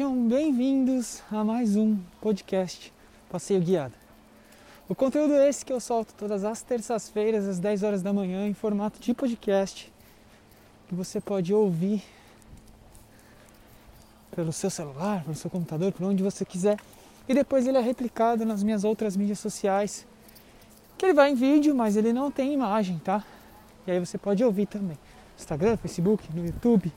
[0.00, 2.90] Sejam bem-vindos a mais um podcast
[3.28, 3.92] Passeio Guiado.
[4.88, 8.46] O conteúdo é esse que eu solto todas as terças-feiras às 10 horas da manhã
[8.46, 9.92] em formato de podcast
[10.88, 12.02] que você pode ouvir
[14.34, 16.78] pelo seu celular, pelo seu computador, por onde você quiser.
[17.28, 20.06] E depois ele é replicado nas minhas outras mídias sociais,
[20.96, 23.22] que ele vai em vídeo, mas ele não tem imagem, tá?
[23.86, 24.96] E aí você pode ouvir também.
[25.36, 26.90] Instagram, Facebook, no YouTube,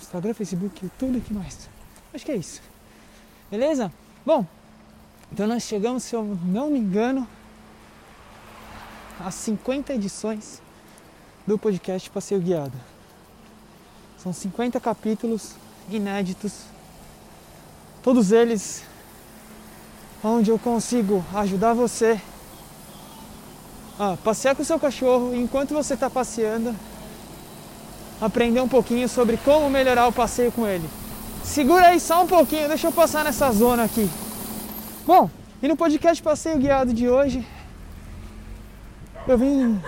[0.00, 1.68] Instagram, Facebook, YouTube, que mais?
[2.12, 2.60] Acho que é isso.
[3.50, 3.92] Beleza?
[4.24, 4.44] Bom,
[5.32, 7.26] então nós chegamos, se eu não me engano,
[9.20, 10.62] a 50 edições
[11.46, 12.78] do podcast Passeio Guiado.
[14.18, 15.54] São 50 capítulos
[15.88, 16.64] inéditos,
[18.02, 18.84] todos eles
[20.22, 22.20] onde eu consigo ajudar você
[23.98, 26.74] a passear com o seu cachorro enquanto você está passeando
[28.20, 30.88] aprender um pouquinho sobre como melhorar o passeio com ele.
[31.44, 34.08] Segura aí só um pouquinho, deixa eu passar nessa zona aqui.
[35.06, 35.30] Bom,
[35.62, 37.46] e no podcast Passeio Guiado de hoje,
[39.26, 39.80] eu vim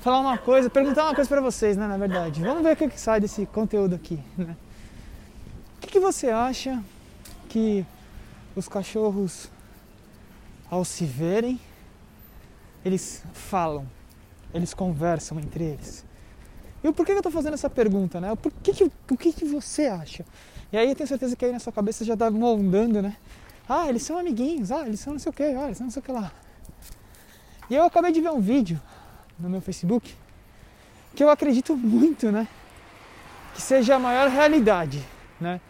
[0.00, 2.42] falar uma coisa, perguntar uma coisa para vocês, né, na verdade.
[2.42, 4.56] Vamos ver o que sai desse conteúdo aqui, né?
[5.76, 6.82] O que, que você acha
[7.48, 7.86] que
[8.54, 9.50] os cachorros,
[10.70, 11.58] ao se verem,
[12.84, 13.86] eles falam,
[14.52, 16.04] eles conversam entre eles?
[16.82, 18.34] E por que eu estou fazendo essa pergunta, né?
[18.36, 20.24] Por que, que, o que, que você acha?
[20.72, 23.16] E aí eu tenho certeza que aí na sua cabeça já está moldando, né?
[23.68, 25.90] Ah, eles são amiguinhos, ah, eles são não sei o que, ah, eles são não
[25.90, 26.32] sei o que lá.
[27.68, 28.80] E eu acabei de ver um vídeo
[29.38, 30.14] no meu Facebook
[31.14, 32.48] que eu acredito muito, né?
[33.54, 35.04] Que seja a maior realidade,
[35.40, 35.60] né?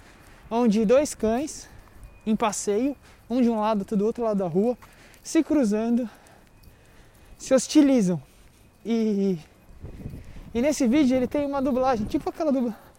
[0.50, 1.68] Onde dois cães
[2.26, 2.96] em passeio,
[3.28, 4.76] um de um lado, outro do outro lado da rua,
[5.22, 6.08] se cruzando,
[7.38, 8.20] se hostilizam
[8.84, 9.38] e
[10.52, 12.90] e nesse vídeo ele tem uma dublagem, tipo aquela dublagem.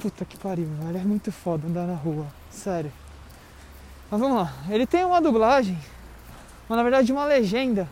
[0.00, 0.96] Puta que pariu, velho.
[0.96, 2.26] É muito foda andar na rua.
[2.50, 2.90] Sério.
[4.10, 4.54] Mas vamos lá.
[4.70, 5.78] Ele tem uma dublagem,
[6.68, 7.86] mas na verdade uma legenda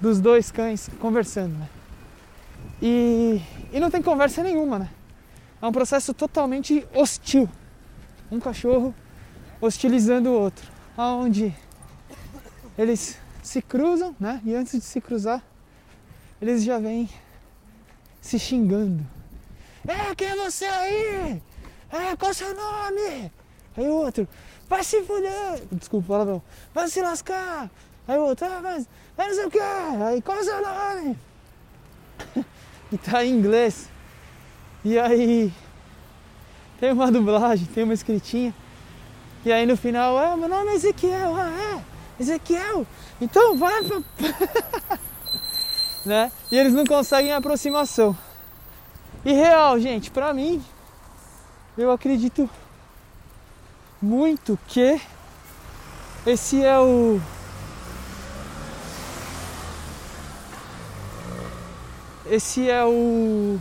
[0.00, 1.68] dos dois cães conversando, né?
[2.82, 3.40] E,
[3.72, 4.90] e não tem conversa nenhuma, né?
[5.62, 7.48] É um processo totalmente hostil
[8.30, 8.94] um cachorro
[9.60, 11.54] hostilizando o outro, aonde
[12.78, 14.40] eles se cruzam, né?
[14.44, 15.42] E antes de se cruzar,
[16.40, 17.08] eles já vêm
[18.20, 19.04] se xingando.
[19.86, 21.42] É, quem é você aí?
[21.90, 23.32] É, qual é seu nome?
[23.76, 24.28] Aí o outro,
[24.68, 25.62] vai se fuder!
[25.72, 26.42] Desculpa, palavrão.
[26.72, 27.70] Vai se lascar!
[28.06, 29.60] Aí o outro, ah, mas, mas não sei o que!
[29.60, 31.18] Aí, qual é o seu nome?
[32.92, 33.88] e tá em inglês.
[34.84, 35.52] E aí
[36.80, 38.54] tem uma dublagem, tem uma escritinha.
[39.44, 42.86] E aí no final, ah, meu nome é Ezequiel, ah, é, Ezequiel,
[43.20, 44.00] então vai pra...
[46.04, 46.32] né?
[46.50, 48.16] E eles não conseguem aproximação.
[49.24, 50.62] E real, gente, pra mim,
[51.76, 52.48] eu acredito
[54.00, 55.00] muito que
[56.26, 57.20] esse é o
[62.26, 63.58] esse é o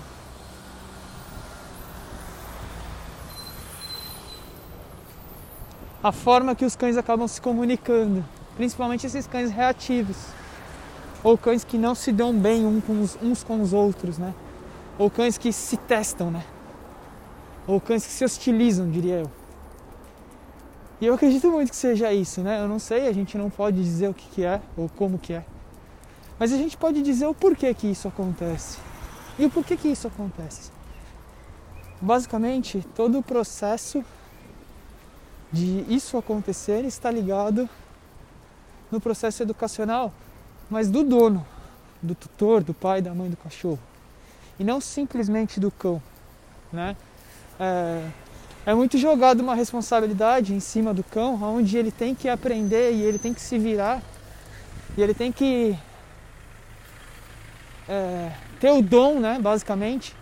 [6.03, 8.23] a forma que os cães acabam se comunicando,
[8.55, 10.17] principalmente esses cães reativos,
[11.23, 14.33] ou cães que não se dão bem uns com os outros, né?
[14.97, 16.45] Ou cães que se testam, né?
[17.67, 19.31] Ou cães que se hostilizam, diria eu.
[21.01, 22.61] E eu acredito muito que seja isso, né?
[22.61, 25.33] Eu não sei, a gente não pode dizer o que, que é ou como que
[25.33, 25.45] é.
[26.37, 28.77] Mas a gente pode dizer o porquê que isso acontece.
[29.37, 30.71] E o porquê que isso acontece.
[32.01, 34.03] Basicamente, todo o processo
[35.51, 37.69] de isso acontecer está ligado
[38.91, 40.13] no processo educacional,
[40.69, 41.45] mas do dono,
[42.01, 43.79] do tutor, do pai, da mãe do cachorro,
[44.59, 46.01] e não simplesmente do cão,
[46.71, 46.95] né?
[47.59, 48.07] É,
[48.65, 53.01] é muito jogado uma responsabilidade em cima do cão, onde ele tem que aprender e
[53.01, 54.01] ele tem que se virar
[54.97, 55.77] e ele tem que
[57.87, 60.15] é, ter o dom, né, basicamente,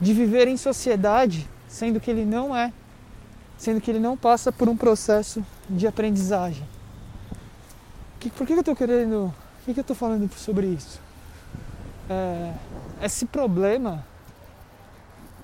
[0.00, 2.72] de viver em sociedade, sendo que ele não é
[3.56, 6.66] sendo que ele não passa por um processo de aprendizagem.
[8.20, 9.32] Que, por que eu estou querendo.
[9.64, 11.00] Por que eu estou falando sobre isso?
[12.08, 12.52] É,
[13.02, 14.04] esse problema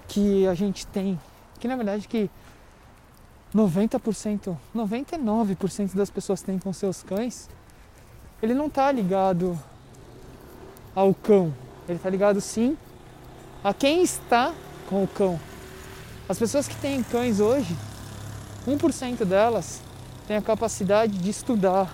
[0.08, 1.18] que a gente tem,
[1.58, 2.30] que na verdade que
[3.54, 7.48] 90%, 99% das pessoas têm com seus cães,
[8.42, 9.58] ele não está ligado
[10.94, 11.54] ao cão,
[11.88, 12.76] ele está ligado sim
[13.62, 14.54] a quem está
[14.88, 15.38] com o cão.
[16.28, 17.76] As pessoas que têm cães hoje,
[18.66, 19.82] 1% delas
[20.26, 21.86] tem a capacidade de estudar,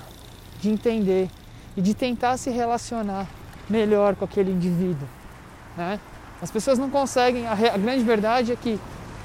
[0.61, 1.31] de de entender
[1.77, 3.27] e de tentar se relacionar
[3.69, 5.09] melhor com aquele indivíduo.
[5.77, 6.01] Né?
[6.41, 8.79] As pessoas não conseguem, a, a grande verdade é que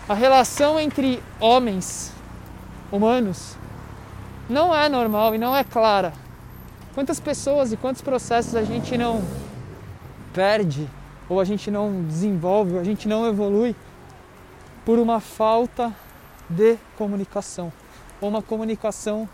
[0.07, 2.11] a relação entre homens
[2.91, 3.55] humanos
[4.49, 6.13] não é normal e não é clara.
[6.93, 9.23] Quantas pessoas e quantos processos a gente não
[10.33, 10.87] perde,
[11.29, 13.75] ou a gente não desenvolve, ou a gente não evolui
[14.85, 15.93] por uma falta
[16.51, 17.71] de comunicação,
[18.19, 19.27] ou uma comunicação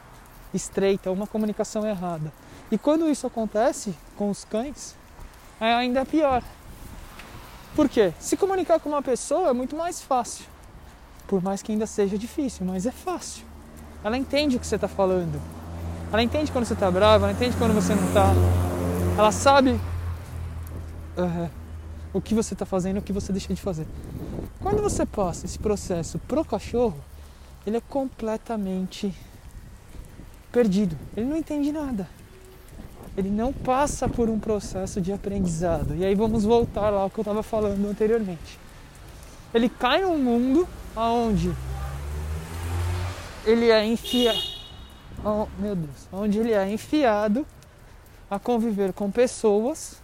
[0.53, 2.31] estreita, uma comunicação errada.
[2.71, 4.95] E quando isso acontece com os cães,
[5.59, 6.43] é ainda pior.
[7.75, 8.13] Por quê?
[8.19, 10.45] Se comunicar com uma pessoa é muito mais fácil.
[11.27, 13.45] Por mais que ainda seja difícil, mas é fácil.
[14.03, 15.39] Ela entende o que você está falando.
[16.11, 18.31] Ela entende quando você está bravo, ela entende quando você não está.
[19.17, 19.71] Ela sabe
[21.17, 21.49] uh,
[22.13, 23.85] o que você está fazendo e o que você deixa de fazer.
[24.61, 26.97] Quando você passa esse processo pro cachorro,
[27.67, 29.13] ele é completamente
[30.53, 30.97] perdido.
[31.17, 32.07] Ele não entende nada.
[33.17, 35.93] Ele não passa por um processo de aprendizado.
[35.93, 38.57] E aí vamos voltar lá ao que eu estava falando anteriormente.
[39.53, 40.65] Ele cai num mundo
[40.95, 41.53] onde
[43.45, 44.39] ele é enfiado.
[45.25, 47.45] Oh, meu Deus, onde ele é enfiado
[48.31, 50.01] a conviver com pessoas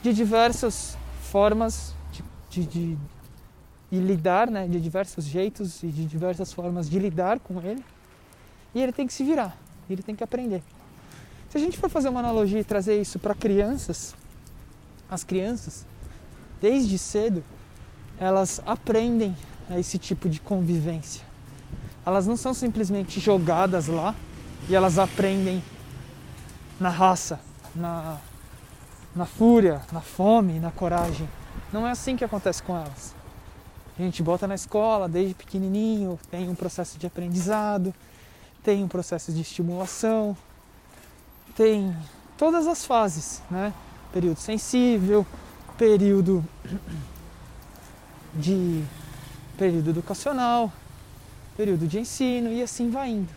[0.00, 2.98] de diversas formas de, de, de,
[3.96, 4.66] de lidar, né?
[4.68, 7.84] de diversos jeitos e de diversas formas de lidar com ele.
[8.74, 9.56] E ele tem que se virar,
[9.88, 10.62] ele tem que aprender.
[11.48, 14.14] Se a gente for fazer uma analogia e trazer isso para crianças,
[15.08, 15.86] as crianças,
[16.60, 17.42] desde cedo,
[18.18, 19.36] elas aprendem
[19.78, 21.24] esse tipo de convivência.
[22.04, 24.14] Elas não são simplesmente jogadas lá
[24.68, 25.62] e elas aprendem
[26.78, 27.40] na raça,
[27.74, 28.18] na,
[29.14, 31.28] na fúria, na fome, na coragem.
[31.72, 33.14] Não é assim que acontece com elas.
[33.98, 37.94] A gente bota na escola desde pequenininho, tem um processo de aprendizado,
[38.62, 40.36] tem um processo de estimulação,
[41.56, 41.96] tem
[42.36, 43.72] todas as fases, né?
[44.12, 45.26] Período sensível,
[45.78, 46.44] período
[48.34, 48.84] de
[49.56, 50.70] período educacional,
[51.56, 53.32] período de ensino e assim vai indo.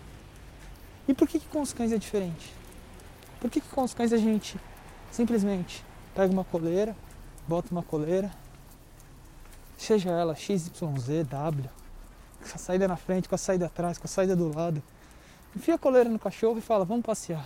[1.08, 2.54] E por que, que com os cães é diferente?
[3.40, 4.60] Por que, que com os cães a gente
[5.10, 6.96] simplesmente pega uma coleira,
[7.48, 8.30] bota uma coleira,
[9.84, 11.70] seja ela XYZ, W,
[12.40, 14.82] com a saída na frente, com a saída atrás, com a saída do lado,
[15.56, 17.46] enfia a coleira no cachorro e fala, vamos passear.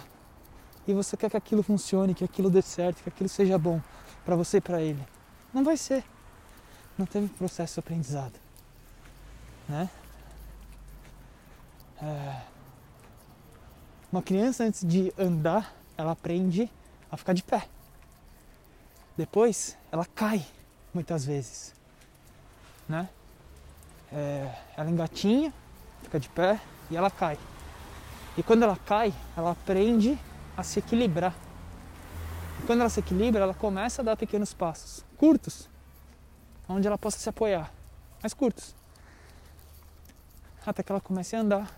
[0.88, 3.82] E você quer que aquilo funcione, que aquilo dê certo, que aquilo seja bom
[4.26, 5.06] para você e para ele.
[5.54, 6.04] Não vai ser.
[6.98, 8.34] Não teve processo de aprendizado.
[9.70, 9.90] Né?
[12.02, 12.42] É...
[14.12, 16.70] Uma criança antes de andar, ela aprende
[17.10, 17.68] a ficar de pé.
[19.16, 20.46] Depois ela cai
[20.94, 21.74] muitas vezes.
[22.88, 23.10] Né?
[24.12, 24.54] É...
[24.78, 25.54] Ela engatinha,
[26.02, 26.60] fica de pé
[26.90, 27.38] e ela cai.
[28.38, 30.18] E quando ela cai, ela aprende
[30.58, 31.36] a se equilibrar.
[32.60, 35.70] E quando ela se equilibra, ela começa a dar pequenos passos, curtos,
[36.68, 37.72] onde ela possa se apoiar,
[38.22, 38.76] mas curtos.
[40.66, 41.72] Até que ela comece a andar,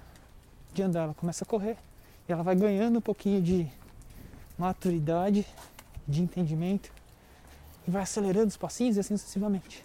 [0.73, 1.77] de andar, ela começa a correr,
[2.27, 3.67] e ela vai ganhando um pouquinho de
[4.57, 5.45] maturidade,
[6.07, 6.91] de entendimento,
[7.87, 9.84] e vai acelerando os passinhos e assim sucessivamente.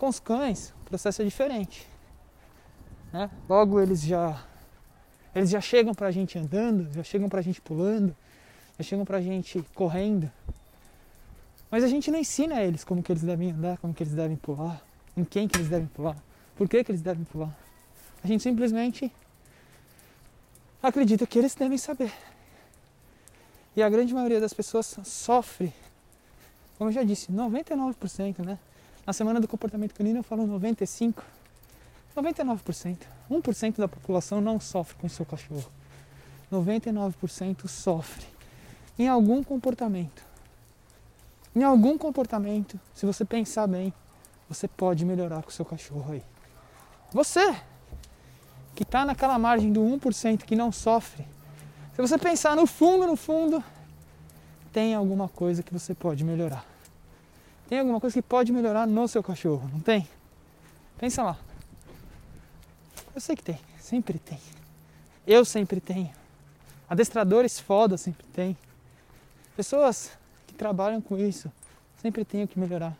[0.00, 1.86] Com os cães, o processo é diferente.
[3.12, 3.30] Né?
[3.46, 4.42] Logo eles já
[5.34, 8.16] eles já chegam pra gente andando, já chegam pra gente pulando,
[8.78, 10.32] já chegam pra gente correndo.
[11.70, 14.38] Mas a gente não ensina eles como que eles devem andar, como que eles devem
[14.38, 14.82] pular,
[15.14, 16.16] em quem que eles devem pular,
[16.56, 17.54] por que que eles devem pular.
[18.24, 19.12] A gente simplesmente
[20.82, 22.10] acredita que eles devem saber.
[23.76, 25.74] E a grande maioria das pessoas sofre,
[26.78, 28.58] como eu já disse, 99%, né?
[29.10, 31.16] Na semana do comportamento canino eu falo 95%.
[32.16, 32.96] 99%.
[33.28, 35.68] 1% da população não sofre com seu cachorro.
[36.52, 38.24] 99% sofre
[38.96, 40.22] em algum comportamento.
[41.56, 43.92] Em algum comportamento, se você pensar bem,
[44.48, 46.22] você pode melhorar com o seu cachorro aí.
[47.10, 47.52] Você
[48.76, 51.26] que está naquela margem do 1% que não sofre,
[51.96, 53.60] se você pensar no fundo, no fundo,
[54.72, 56.69] tem alguma coisa que você pode melhorar.
[57.70, 60.08] Tem alguma coisa que pode melhorar no seu cachorro, não tem?
[60.98, 61.38] Pensa lá.
[63.14, 64.40] Eu sei que tem, sempre tem.
[65.24, 66.10] Eu sempre tenho.
[66.88, 68.58] Adestradores foda sempre tem.
[69.54, 70.10] Pessoas
[70.48, 71.48] que trabalham com isso
[72.02, 72.92] sempre tem o que melhorar.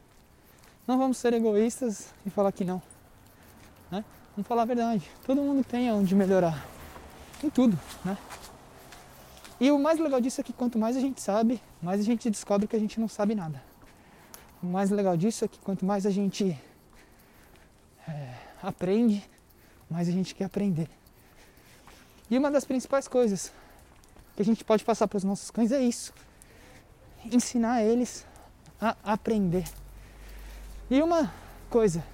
[0.87, 2.81] Não vamos ser egoístas e falar que não.
[3.91, 4.05] Né?
[4.37, 5.11] Vamos falar a verdade.
[5.27, 6.65] Todo mundo tem onde melhorar.
[7.43, 8.17] Em tudo, né?
[9.61, 12.31] E o mais legal disso é que quanto mais a gente sabe, mais a gente
[12.31, 13.70] descobre que a gente não sabe nada.
[14.63, 16.59] O mais legal disso é que quanto mais a gente
[18.07, 19.29] é, aprende,
[19.89, 20.89] mais a gente quer aprender.
[22.31, 23.53] E uma das principais coisas
[24.37, 26.13] que a gente pode passar para os nossos cães é isso:
[27.25, 28.27] ensinar eles
[28.81, 29.65] a aprender.
[30.91, 31.33] E uma
[31.69, 32.05] coisa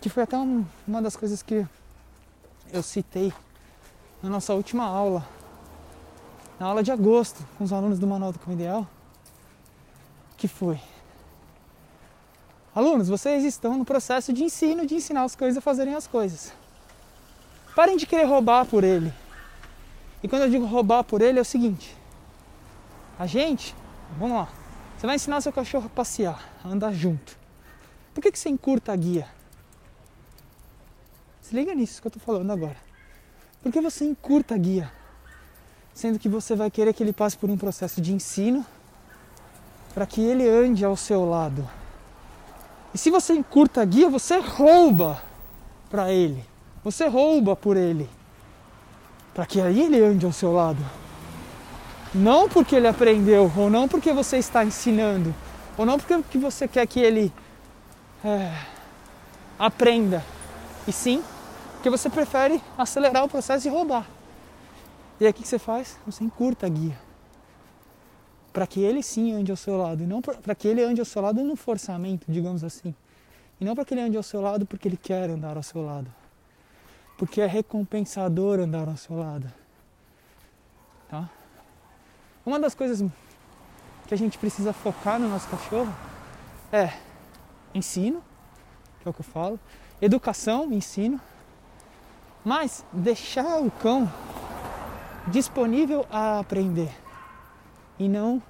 [0.00, 1.66] que foi até um, uma das coisas que
[2.72, 3.32] eu citei
[4.22, 5.26] na nossa última aula,
[6.58, 8.86] na aula de agosto, com os alunos do Manual do Cão Ideal,
[10.38, 10.80] que foi
[12.78, 16.52] Alunos, vocês estão no processo de ensino, de ensinar os cães a fazerem as coisas.
[17.74, 19.12] Parem de querer roubar por ele.
[20.22, 21.96] E quando eu digo roubar por ele é o seguinte:
[23.18, 23.74] a gente,
[24.16, 24.48] vamos lá,
[24.96, 27.36] você vai ensinar seu cachorro a passear, a andar junto.
[28.14, 29.26] Por que, que você encurta a guia?
[31.42, 32.76] Se liga nisso que eu estou falando agora.
[33.60, 34.92] Por que você encurta a guia?
[35.92, 38.64] Sendo que você vai querer que ele passe por um processo de ensino
[39.98, 41.68] para que ele ande ao seu lado.
[42.94, 45.20] E se você encurta a guia, você rouba
[45.90, 46.44] para ele.
[46.84, 48.08] Você rouba por ele.
[49.34, 50.78] Para que aí ele ande ao seu lado.
[52.14, 55.34] Não porque ele aprendeu, ou não porque você está ensinando,
[55.76, 57.32] ou não porque você quer que ele
[58.24, 58.52] é,
[59.58, 60.24] aprenda,
[60.86, 61.24] e sim
[61.72, 64.06] porque você prefere acelerar o processo e roubar.
[65.18, 65.98] E aí o que você faz?
[66.06, 67.07] Você encurta a guia
[68.52, 71.04] para que ele sim ande ao seu lado, e não para que ele ande ao
[71.04, 72.94] seu lado no forçamento, digamos assim.
[73.60, 75.84] E não para que ele ande ao seu lado porque ele quer andar ao seu
[75.84, 76.12] lado.
[77.16, 79.52] Porque é recompensador andar ao seu lado.
[81.08, 81.28] Tá?
[82.46, 83.04] Uma das coisas
[84.06, 85.92] que a gente precisa focar no nosso cachorro
[86.72, 86.92] é
[87.74, 88.22] ensino,
[89.00, 89.58] que é o que eu falo,
[90.00, 91.20] educação, ensino,
[92.44, 94.10] mas deixar o cão
[95.26, 96.90] disponível a aprender
[97.98, 98.42] e não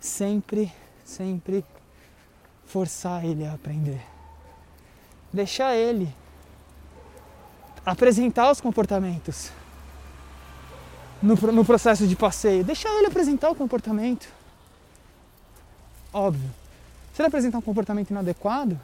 [0.00, 0.72] sempre,
[1.04, 1.64] sempre
[2.64, 4.00] forçar ele a aprender.
[5.32, 6.12] Deixar ele
[7.84, 9.50] apresentar os comportamentos
[11.22, 12.64] no, no processo de passeio.
[12.64, 14.28] Deixar ele apresentar o comportamento.
[16.12, 16.50] Óbvio.
[17.14, 18.78] Se ele apresentar um comportamento inadequado,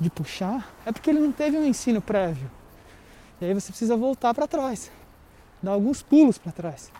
[0.00, 2.50] de puxar, é porque ele não teve um ensino prévio.
[3.40, 4.90] E aí você precisa voltar para trás,
[5.62, 6.90] dar alguns pulos para trás.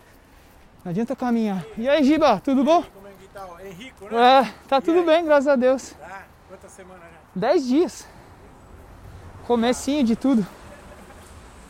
[0.84, 1.64] Não adianta caminhar.
[1.76, 2.82] E aí, Giba, tudo bom?
[2.82, 3.46] Como é que tá?
[3.62, 4.40] Henrico, né?
[4.40, 5.90] É, tá tudo bem, graças a Deus.
[5.90, 6.24] Tá?
[6.48, 7.18] Quantas semanas já?
[7.34, 8.08] Dez dias.
[9.46, 10.46] Comecinho de tudo.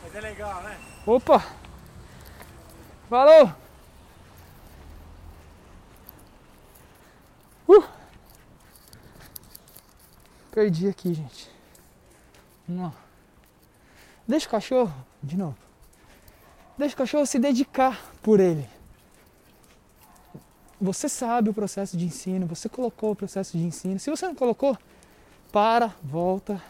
[0.02, 0.78] Mas é legal, né?
[1.04, 1.44] Opa!
[3.08, 3.52] Falou!
[7.66, 7.84] Uh!
[10.52, 11.50] Perdi aqui, gente.
[12.68, 12.92] Lá.
[14.26, 15.56] Deixa o cachorro, de novo.
[16.78, 18.68] Deixa o cachorro se dedicar por ele.
[20.80, 23.98] Você sabe o processo de ensino, você colocou o processo de ensino.
[23.98, 24.76] Se você não colocou,
[25.52, 26.62] para, volta.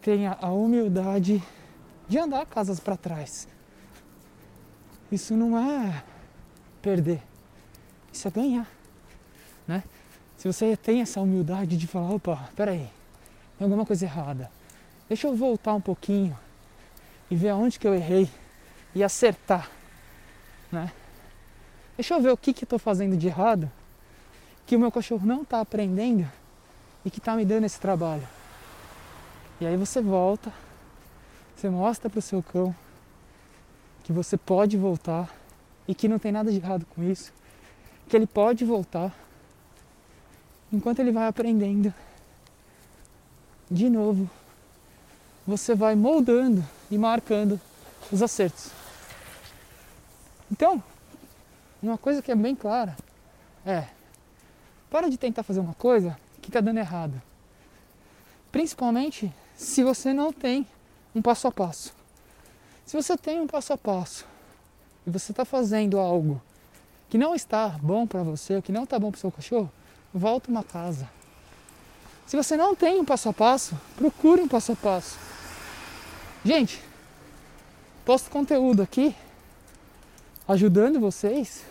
[0.00, 1.42] Tenha a humildade
[2.08, 3.46] de andar casas para trás.
[5.10, 6.02] Isso não é
[6.80, 7.22] perder,
[8.12, 8.68] isso é ganhar,
[9.68, 9.84] né?
[10.36, 12.88] Se você tem essa humildade de falar, opa, peraí,
[13.58, 14.50] tem alguma coisa errada.
[15.08, 16.36] Deixa eu voltar um pouquinho
[17.30, 18.28] e ver aonde que eu errei
[18.94, 19.70] e acertar,
[20.72, 20.90] né?
[22.02, 23.70] Deixa eu ver o que, que eu estou fazendo de errado,
[24.66, 26.28] que o meu cachorro não está aprendendo
[27.04, 28.26] e que está me dando esse trabalho.
[29.60, 30.52] E aí você volta,
[31.54, 32.74] você mostra para o seu cão
[34.02, 35.32] que você pode voltar
[35.86, 37.32] e que não tem nada de errado com isso,
[38.08, 39.14] que ele pode voltar
[40.72, 41.94] enquanto ele vai aprendendo.
[43.70, 44.28] De novo,
[45.46, 47.60] você vai moldando e marcando
[48.10, 48.72] os acertos.
[50.50, 50.82] Então,
[51.86, 52.96] uma coisa que é bem clara
[53.66, 53.86] é:
[54.90, 57.20] para de tentar fazer uma coisa que está dando errado.
[58.50, 60.66] Principalmente se você não tem
[61.14, 61.94] um passo a passo.
[62.84, 64.26] Se você tem um passo a passo
[65.06, 66.40] e você está fazendo algo
[67.08, 69.70] que não está bom para você, que não está bom para o seu cachorro,
[70.12, 71.08] volta uma casa.
[72.26, 75.18] Se você não tem um passo a passo, procure um passo a passo.
[76.44, 76.82] Gente,
[78.04, 79.14] posto conteúdo aqui
[80.48, 81.64] ajudando vocês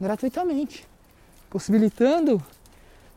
[0.00, 0.86] gratuitamente,
[1.50, 2.42] possibilitando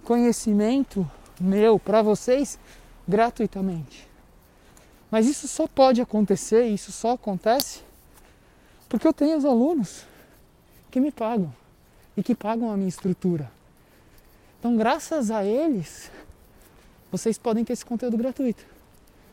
[0.03, 1.09] conhecimento
[1.39, 2.59] meu para vocês
[3.07, 4.07] gratuitamente.
[5.09, 7.81] Mas isso só pode acontecer, isso só acontece
[8.87, 10.05] porque eu tenho os alunos
[10.89, 11.53] que me pagam
[12.15, 13.49] e que pagam a minha estrutura.
[14.59, 16.11] Então, graças a eles,
[17.09, 18.65] vocês podem ter esse conteúdo gratuito.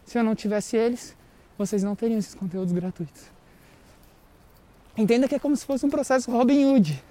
[0.07, 1.17] Se eu não tivesse eles,
[1.59, 3.25] vocês não teriam esses conteúdos gratuitos.
[4.97, 7.03] Entenda que é como se fosse um processo Robin Hood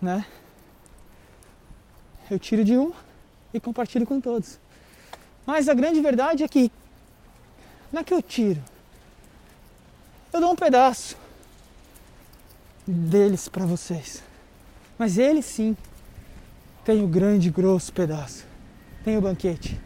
[0.00, 0.24] né?
[2.30, 2.92] Eu tiro de um
[3.52, 4.58] e compartilho com todos.
[5.44, 6.70] Mas a grande verdade é que
[7.92, 8.62] não é que eu tiro.
[10.32, 11.16] eu dou um pedaço
[12.86, 14.22] deles para vocês.
[14.96, 15.76] Mas ele sim
[16.84, 18.44] tem o grande, grosso pedaço.
[19.04, 19.80] Tem o banquete.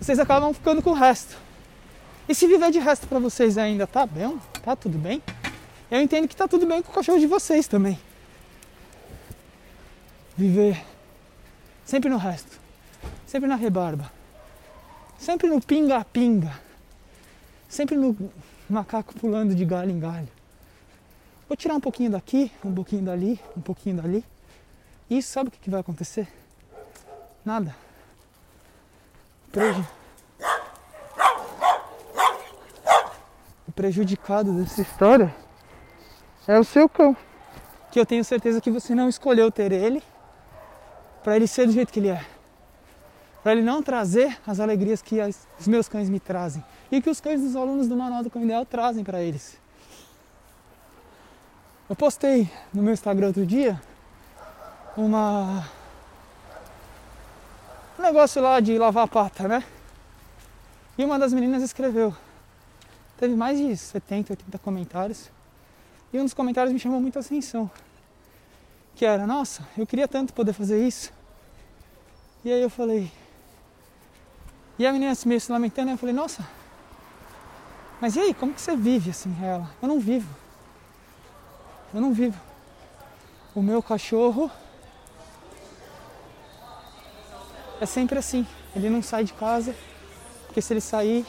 [0.00, 1.36] Vocês acabam ficando com o resto.
[2.28, 5.22] E se viver de resto para vocês ainda tá bem, tá tudo bem,
[5.90, 7.98] eu entendo que tá tudo bem com o cachorro de vocês também.
[10.42, 10.84] Viver
[11.84, 12.58] sempre no resto,
[13.24, 14.10] sempre na rebarba,
[15.16, 16.52] sempre no pinga-pinga,
[17.68, 18.16] sempre no
[18.68, 20.28] macaco pulando de galho em galho.
[21.48, 24.24] Vou tirar um pouquinho daqui, um pouquinho dali, um pouquinho dali.
[25.08, 26.26] E sabe o que vai acontecer?
[27.44, 27.76] Nada.
[29.52, 29.86] Preju...
[33.68, 35.32] O prejudicado dessa história
[36.48, 37.16] é o seu cão.
[37.92, 40.02] Que eu tenho certeza que você não escolheu ter ele
[41.22, 42.24] para ele ser do jeito que ele é.
[43.42, 47.10] Para ele não trazer as alegrias que as, os meus cães me trazem e que
[47.10, 49.56] os cães dos alunos do Manual do Cão Ideal trazem para eles.
[51.88, 53.80] Eu postei no meu Instagram outro dia
[54.96, 55.66] uma
[57.98, 59.64] um negócio lá de lavar a pata, né?
[60.96, 62.14] E uma das meninas escreveu.
[63.16, 65.30] Teve mais de 70, 80 comentários.
[66.12, 67.70] E um dos comentários me chamou muita atenção.
[68.94, 71.12] Que era, nossa, eu queria tanto poder fazer isso.
[72.44, 73.10] E aí eu falei.
[74.78, 76.46] E a menina meio se lamentando, eu falei, nossa,
[78.02, 79.70] mas e aí, como que você vive assim, ela?
[79.80, 80.28] Eu não vivo.
[81.94, 82.36] Eu não vivo.
[83.54, 84.50] O meu cachorro
[87.80, 88.44] é sempre assim.
[88.74, 89.72] Ele não sai de casa,
[90.46, 91.24] porque se ele sair,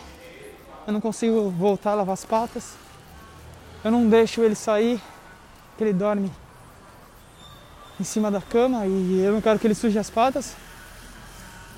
[0.88, 2.74] eu não consigo voltar a lavar as patas.
[3.84, 5.00] Eu não deixo ele sair,
[5.70, 6.32] porque ele dorme
[8.04, 10.58] em cima da cama e eu não quero que ele suje as patas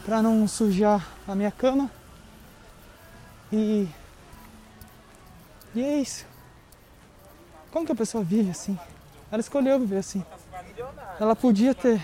[0.03, 1.89] para não sujar a minha cama.
[3.53, 3.87] E
[5.75, 6.25] e é isso.
[7.69, 8.79] Como que a pessoa vive assim?
[9.31, 10.25] Ela escolheu viver assim.
[11.19, 12.01] Ela podia ter.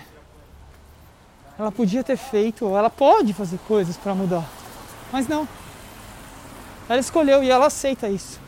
[1.58, 4.48] Ela podia ter feito, ela pode fazer coisas para mudar.
[5.10, 5.48] Mas não.
[6.88, 8.38] Ela escolheu e ela aceita isso.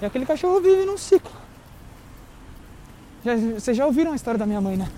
[0.00, 1.42] E aquele cachorro vive num ciclo.
[3.24, 4.90] Já, vocês já ouviram a história da minha mãe, né?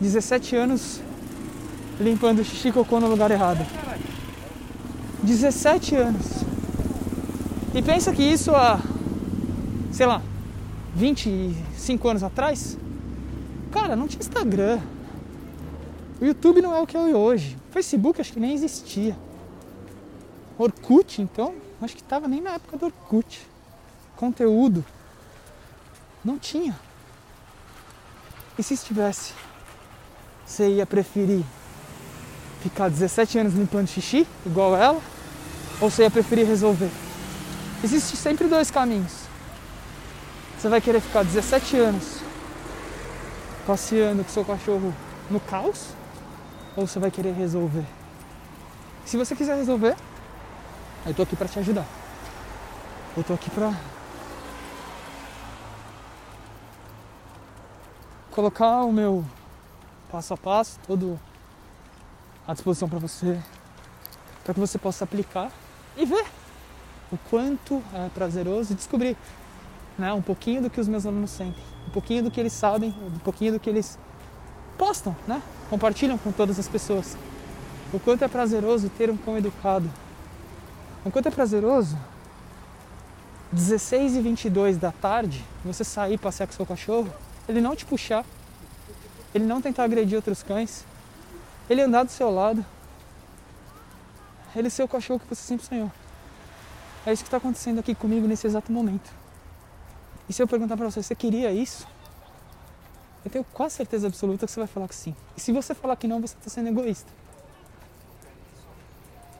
[0.00, 1.00] 17 anos
[2.00, 3.66] limpando xixi cocô no lugar errado.
[5.22, 6.44] 17 anos.
[7.74, 8.80] E pensa que isso há,
[9.92, 10.22] sei lá,
[10.94, 12.78] 25 anos atrás,
[13.70, 14.80] cara, não tinha Instagram.
[16.20, 17.58] O YouTube não é o que é hoje.
[17.70, 19.16] Facebook acho que nem existia.
[20.56, 23.46] Orkut, então, acho que estava nem na época do Orkut.
[24.16, 24.84] Conteúdo.
[26.24, 26.87] Não tinha.
[28.58, 29.32] E se estivesse?
[30.44, 31.44] Você ia preferir
[32.60, 35.00] ficar 17 anos limpando xixi, igual ela?
[35.80, 36.90] Ou você ia preferir resolver?
[37.84, 39.12] Existe sempre dois caminhos.
[40.58, 42.18] Você vai querer ficar 17 anos
[43.64, 44.92] passeando com seu cachorro
[45.30, 45.90] no caos?
[46.76, 47.84] Ou você vai querer resolver?
[49.04, 49.94] Se você quiser resolver,
[51.06, 51.86] eu tô aqui para te ajudar.
[53.16, 53.72] Eu tô aqui para
[58.30, 59.24] colocar o meu
[60.10, 61.18] passo a passo todo
[62.46, 63.38] à disposição para você,
[64.44, 65.50] para que você possa aplicar
[65.96, 66.26] e ver
[67.12, 69.16] o quanto é prazeroso descobrir
[69.98, 72.94] né, um pouquinho do que os meus alunos sentem, um pouquinho do que eles sabem,
[73.02, 73.98] um pouquinho do que eles
[74.76, 77.16] postam, né, compartilham com todas as pessoas.
[77.92, 79.90] O quanto é prazeroso ter um cão educado.
[81.04, 81.96] O quanto é prazeroso
[83.50, 87.10] 16 e 22 da tarde você sair passear com seu cachorro,
[87.48, 88.24] ele não te puxar,
[89.34, 90.84] ele não tentar agredir outros cães,
[91.68, 92.64] ele andar do seu lado,
[94.54, 95.90] ele ser o cachorro que você sempre sonhou.
[97.06, 99.10] É isso que está acontecendo aqui comigo nesse exato momento.
[100.28, 101.86] E se eu perguntar para você, você queria isso?
[103.24, 105.14] Eu tenho quase certeza absoluta que você vai falar que sim.
[105.36, 107.10] E se você falar que não, você está sendo egoísta.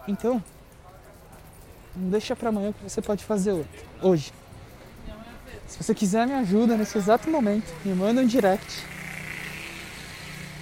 [0.07, 0.42] Então,
[1.94, 3.66] não deixa para amanhã o que você pode fazer
[4.03, 4.33] hoje.
[5.68, 8.98] Se você quiser me ajuda nesse exato momento, me manda um direct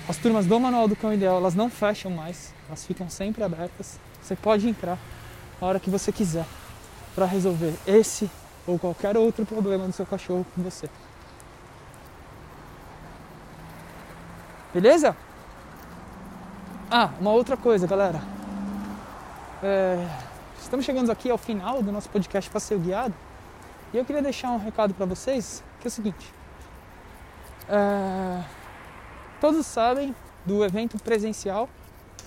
[0.08, 3.98] as turmas do Manual do Cão Ideal, elas não fecham mais, elas ficam sempre abertas.
[4.22, 4.98] Você pode entrar
[5.60, 6.46] a hora que você quiser
[7.12, 8.30] para resolver esse
[8.66, 10.88] ou qualquer outro problema do seu cachorro com você.
[14.72, 15.16] Beleza?
[16.88, 18.20] Ah, uma outra coisa, galera.
[19.60, 20.06] É,
[20.60, 23.25] estamos chegando aqui ao final do nosso podcast Passeio Guiado
[23.96, 26.32] e eu queria deixar um recado para vocês que é o seguinte.
[27.68, 28.42] É,
[29.40, 31.68] Todos sabem do evento presencial,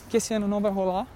[0.10, 1.08] que esse ano não vai rolar.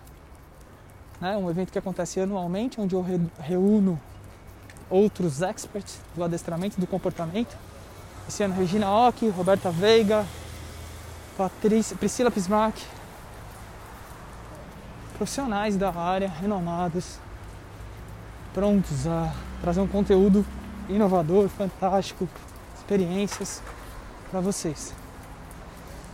[1.20, 1.36] Né?
[1.38, 3.06] Um evento que acontece anualmente, onde eu
[3.40, 4.00] reúno
[4.90, 7.56] outros experts do adestramento do comportamento.
[8.28, 10.26] Esse ano Regina Ock, Roberta Veiga,
[11.38, 12.80] Patrícia, Priscila Pismac,
[15.18, 17.20] profissionais da área, renomados,
[18.54, 20.46] prontos a trazer um conteúdo
[20.88, 22.28] inovador, fantástico,
[22.76, 23.62] experiências
[24.30, 24.94] para vocês.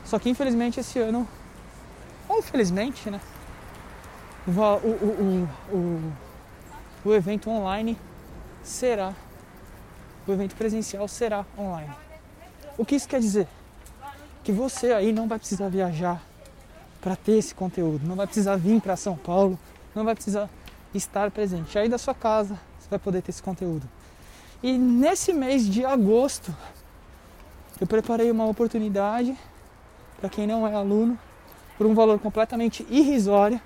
[0.06, 1.28] Só que infelizmente esse ano,
[2.28, 3.20] ou felizmente, né?
[4.48, 6.14] O, o, o, o,
[7.10, 7.98] o evento online
[8.64, 9.14] será,
[10.28, 11.94] o evento presencial será online.
[12.78, 13.48] O que isso quer dizer?
[14.44, 16.22] Que você aí não vai precisar viajar
[17.02, 19.60] para ter esse conteúdo, não vai precisar vir para São Paulo,
[19.94, 20.50] não vai precisar
[20.94, 21.78] estar presente.
[21.78, 23.88] Aí da sua casa você vai poder ter esse conteúdo.
[24.62, 26.54] E nesse mês de agosto,
[27.80, 29.38] eu preparei uma oportunidade
[30.20, 31.18] para quem não é aluno
[31.78, 33.62] por um valor completamente irrisório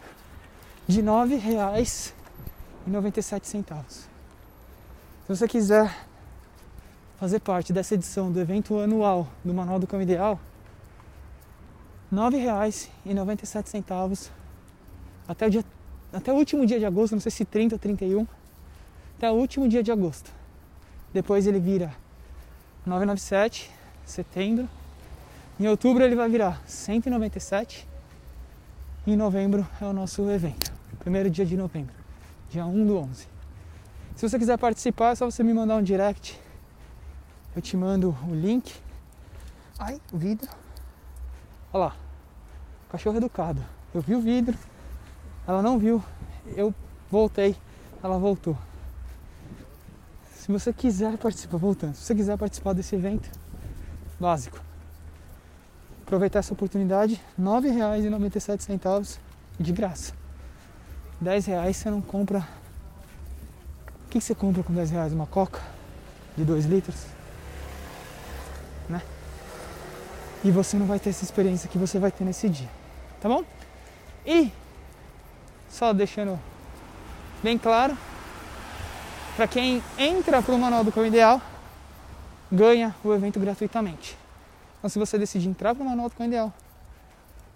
[0.88, 3.82] de R$ 9,97.
[5.24, 6.06] Se você quiser
[7.20, 10.40] fazer parte dessa edição do evento anual do Manual do Cão Ideal,
[12.12, 14.30] R$ 9,97
[15.28, 15.66] até o, dia,
[16.14, 18.28] até o último dia de agosto, não sei se 30 ou 31,
[19.18, 20.32] até o último dia de agosto.
[21.12, 21.94] Depois ele vira
[22.86, 23.70] 997,
[24.06, 24.70] setembro.
[25.60, 27.88] Em outubro ele vai virar 197.
[29.06, 31.94] E em novembro é o nosso evento, primeiro dia de novembro,
[32.50, 33.28] dia 1 do 11.
[34.16, 36.40] Se você quiser participar, é só você me mandar um direct.
[37.56, 38.74] Eu te mando o link.
[39.78, 40.50] Ai, o vidro.
[41.74, 41.96] Olha lá,
[42.90, 43.64] cachorro educado.
[43.94, 44.58] Eu vi o vidro,
[45.48, 46.04] ela não viu,
[46.56, 46.74] eu
[47.12, 47.56] voltei,
[48.02, 48.58] ela voltou.
[50.36, 53.30] Se você quiser participar, voltando, se você quiser participar desse evento
[54.20, 54.60] básico,
[56.02, 59.20] aproveitar essa oportunidade, R$ 9,97
[59.60, 60.14] de graça.
[61.22, 62.48] R$ reais você não compra.
[64.06, 65.14] O que você compra com R$ reais?
[65.14, 65.62] Uma coca
[66.36, 67.06] de 2 litros?
[68.90, 69.02] Né?
[70.44, 72.70] E você não vai ter essa experiência que você vai ter nesse dia.
[73.22, 73.46] Tá bom?
[74.26, 74.52] E
[75.74, 76.40] só deixando
[77.42, 77.98] bem claro,
[79.36, 81.42] para quem entra para o Manual do Cão Ideal,
[82.52, 84.16] ganha o evento gratuitamente.
[84.78, 86.54] Então, se você decidir entrar para o Manual do Cão Ideal,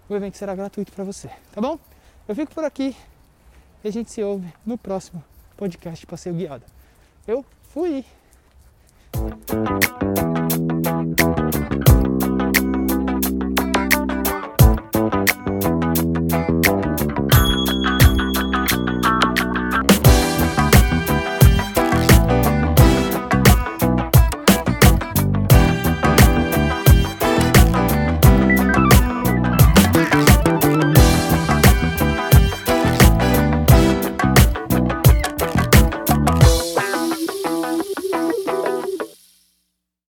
[0.08, 1.78] o evento será gratuito para você, tá bom?
[2.26, 2.96] Eu fico por aqui
[3.84, 5.22] e a gente se ouve no próximo
[5.56, 6.64] podcast Passeio Guiado.
[7.24, 8.04] Eu fui!